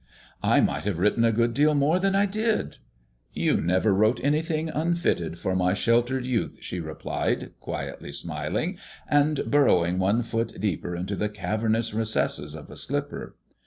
[0.41, 2.79] "I might have written a good deal more than I did."
[3.33, 9.99] "You never wrote anything unfitted for my sheltered youth," she replied, quietly smiling, and burrowing
[9.99, 13.35] one foot deeper into the cavernous recesses of a slipper.